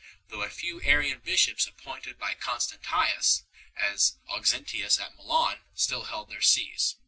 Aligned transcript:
though 0.29 0.41
a 0.41 0.49
few 0.49 0.81
Arian 0.81 1.19
bishops 1.19 1.67
appointed 1.67 2.17
by 2.17 2.33
Constantius 2.33 3.43
as 3.75 4.17
Aux 4.29 4.41
entius 4.51 4.99
at 4.99 5.15
Milan 5.15 5.59
still 5.75 6.05
held 6.05 6.27
their 6.31 6.41
sees. 6.41 6.95